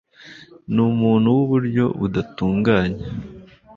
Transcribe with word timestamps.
Ni 0.73 0.81
umuntu 0.89 1.27
wuburyo 1.37 1.85
butandukanye. 1.99 3.01